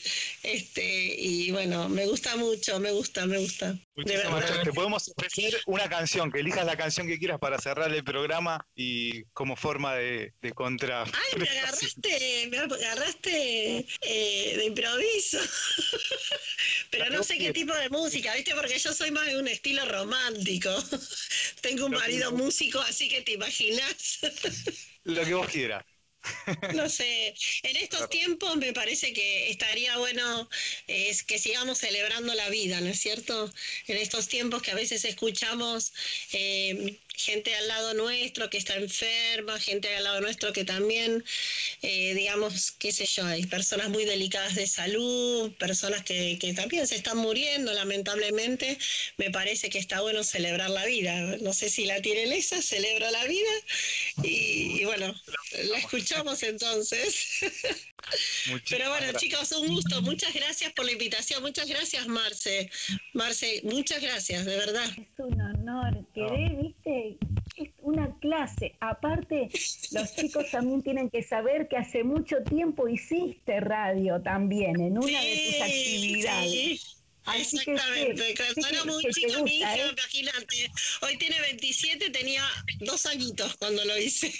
Este, 0.42 1.14
y 1.18 1.50
bueno, 1.52 1.88
me 1.88 2.06
gusta 2.06 2.36
mucho, 2.36 2.80
me 2.80 2.90
gusta 2.90 3.11
me 3.26 3.38
gusta. 3.38 3.76
Te 4.64 4.72
podemos 4.72 5.08
ofrecer 5.16 5.60
una 5.66 5.88
canción, 5.88 6.30
que 6.32 6.40
elijas 6.40 6.64
la 6.64 6.76
canción 6.76 7.06
que 7.06 7.18
quieras 7.18 7.38
para 7.38 7.58
cerrar 7.58 7.92
el 7.92 8.02
programa 8.02 8.66
y 8.74 9.24
como 9.32 9.56
forma 9.56 9.94
de, 9.94 10.32
contra. 10.54 11.04
Ay, 11.04 11.38
me 11.38 11.48
agarraste, 11.48 12.48
me 12.50 12.58
agarraste 12.58 13.86
eh, 14.00 14.56
de 14.56 14.64
improviso. 14.64 15.38
Pero 16.90 17.10
no 17.10 17.22
sé 17.22 17.38
qué 17.38 17.52
tipo 17.52 17.74
de 17.74 17.88
música, 17.90 18.34
¿viste? 18.34 18.54
Porque 18.54 18.78
yo 18.78 18.92
soy 18.92 19.10
más 19.10 19.26
de 19.26 19.38
un 19.38 19.48
estilo 19.48 19.84
romántico. 19.84 20.70
Tengo 21.60 21.86
un 21.86 21.92
marido 21.92 22.32
músico, 22.32 22.80
así 22.80 23.08
que 23.08 23.22
te 23.22 23.32
imaginas. 23.32 24.20
Lo 25.04 25.24
que 25.24 25.34
vos 25.34 25.48
quieras. 25.48 25.84
No 26.74 26.88
sé, 26.88 27.34
en 27.62 27.76
estos 27.76 28.08
tiempos 28.08 28.56
me 28.56 28.72
parece 28.72 29.12
que 29.12 29.50
estaría 29.50 29.96
bueno 29.98 30.48
es 30.86 31.22
que 31.22 31.38
sigamos 31.38 31.78
celebrando 31.78 32.34
la 32.34 32.48
vida, 32.48 32.80
¿no 32.80 32.88
es 32.88 33.00
cierto? 33.00 33.52
En 33.86 33.96
estos 33.96 34.28
tiempos 34.28 34.62
que 34.62 34.70
a 34.70 34.74
veces 34.74 35.04
escuchamos 35.04 35.92
eh, 36.32 36.98
gente 37.16 37.54
al 37.54 37.68
lado 37.68 37.94
nuestro 37.94 38.50
que 38.50 38.58
está 38.58 38.76
enferma, 38.76 39.58
gente 39.60 39.94
al 39.94 40.04
lado 40.04 40.20
nuestro 40.20 40.52
que 40.52 40.64
también, 40.64 41.24
eh, 41.82 42.14
digamos, 42.14 42.72
qué 42.72 42.92
sé 42.92 43.06
yo, 43.06 43.24
hay 43.24 43.46
personas 43.46 43.88
muy 43.90 44.04
delicadas 44.04 44.54
de 44.54 44.66
salud, 44.66 45.52
personas 45.58 46.04
que, 46.04 46.38
que, 46.40 46.54
también 46.54 46.86
se 46.86 46.96
están 46.96 47.18
muriendo, 47.18 47.72
lamentablemente, 47.72 48.78
me 49.16 49.30
parece 49.30 49.70
que 49.70 49.78
está 49.78 50.00
bueno 50.00 50.24
celebrar 50.24 50.70
la 50.70 50.84
vida. 50.86 51.36
No 51.40 51.52
sé 51.52 51.70
si 51.70 51.84
la 51.86 52.00
tienen 52.02 52.32
esa, 52.32 52.62
celebro 52.62 53.10
la 53.10 53.24
vida 53.24 53.50
y, 54.22 54.84
bueno, 54.84 55.14
la 55.64 55.78
escuchamos 55.78 56.42
entonces. 56.42 57.40
Pero 58.68 58.88
bueno, 58.88 59.18
chicos, 59.18 59.52
un 59.52 59.68
gusto. 59.68 60.02
Muchas 60.02 60.34
gracias 60.34 60.72
por 60.72 60.84
la 60.84 60.92
invitación. 60.92 61.42
Muchas 61.42 61.68
gracias, 61.68 62.06
Marce. 62.06 62.70
Marce, 63.12 63.60
muchas 63.64 64.02
gracias, 64.02 64.44
de 64.44 64.56
verdad. 64.56 64.88
Es 64.96 65.18
un 65.18 65.40
honor. 65.40 66.04
Querés, 66.14 66.58
viste, 66.60 67.18
es 67.56 67.70
una 67.78 68.14
clase. 68.20 68.74
Aparte, 68.80 69.48
los 69.92 70.16
chicos 70.16 70.50
también 70.50 70.82
tienen 70.82 71.10
que 71.10 71.22
saber 71.22 71.68
que 71.68 71.76
hace 71.76 72.04
mucho 72.04 72.42
tiempo 72.42 72.88
hiciste 72.88 73.60
radio 73.60 74.20
también 74.20 74.80
en 74.80 74.98
una 74.98 75.20
de 75.20 75.46
tus 75.46 75.60
actividades. 75.62 77.02
Exactamente, 77.36 78.34
que, 78.34 78.42
mucho 78.84 79.44
mi 79.44 79.58
hija, 79.58 79.76
¿eh? 79.76 79.92
imagínate. 79.92 80.70
Hoy 81.02 81.16
tiene 81.18 81.40
27, 81.40 82.10
tenía 82.10 82.42
dos 82.80 83.06
añitos 83.06 83.56
cuando 83.56 83.84
lo 83.84 83.96
hice. 83.96 84.32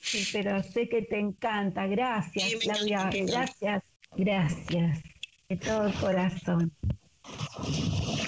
Sí, 0.00 0.26
pero 0.32 0.62
sé 0.62 0.88
que 0.88 1.02
te 1.02 1.18
encanta. 1.18 1.86
Gracias, 1.86 2.54
Claudia. 2.60 3.10
gracias, 3.12 3.82
gracias. 4.16 5.02
De 5.48 5.56
todo 5.56 5.92
corazón. 6.00 6.72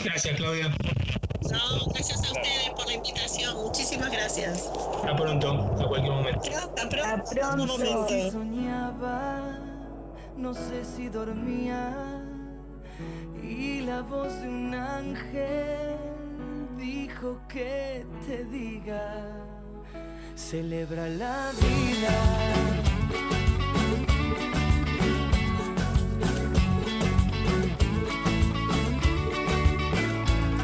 Gracias, 0.05 0.37
Claudia. 0.37 0.69
No, 1.51 1.87
gracias 1.93 2.19
a 2.19 2.33
ustedes 2.33 2.71
por 2.77 2.87
la 2.87 2.95
invitación. 2.95 3.57
Muchísimas 3.57 4.13
gracias. 4.13 4.71
Hasta 4.95 5.17
pronto, 5.17 5.51
a 5.51 5.89
cualquier 5.89 6.13
momento. 6.13 6.41
Hasta 6.57 6.89
pronto. 6.89 7.77
pronto. 7.77 8.31
Soñaba, 8.31 9.59
no 10.37 10.55
sé 10.55 10.85
si 10.85 11.09
dormía, 11.09 12.23
y 13.43 13.81
la 13.81 14.03
voz 14.03 14.41
de 14.41 14.49
un 14.49 14.75
ángel 14.75 15.97
dijo 16.79 17.41
que 17.49 18.07
te 18.27 18.45
diga 18.45 19.50
celebra 20.37 21.09
la 21.09 21.51
vida. 21.61 22.15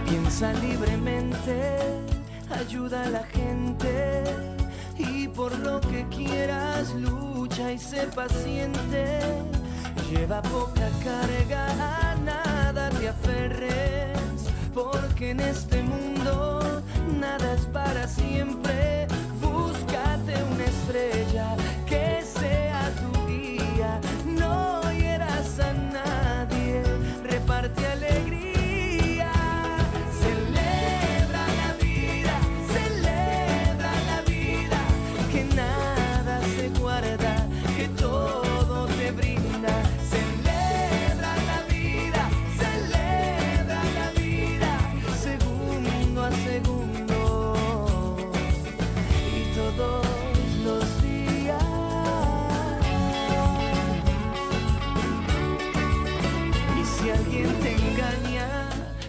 Piensa 0.09 0.53
libremente, 0.55 1.79
ayuda 2.51 3.05
a 3.05 3.11
la 3.11 3.25
gente 3.25 4.25
y 4.99 5.29
por 5.29 5.57
lo 5.59 5.81
que 5.81 6.07
quieras 6.09 6.95
lucha 6.95 7.73
y 7.73 7.79
sé 7.79 8.07
paciente. 8.15 9.21
Lleva 10.11 10.41
poca 10.43 10.89
carga, 11.03 11.67
a 12.11 12.15
nada 12.17 12.91
te 12.91 13.09
aferres, 13.09 14.19
porque 14.73 15.31
en 15.31 15.41
este 15.41 15.83
mundo 15.83 16.83
nada 17.19 17.55
es 17.55 17.67
para 17.67 18.07
siempre 18.07 18.66